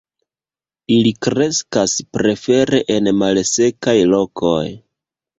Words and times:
Ili 0.93 1.09
kreskas 1.25 1.93
prefere 2.17 2.79
en 2.95 3.09
malsekaj 3.19 3.95
lokoj. 4.15 4.63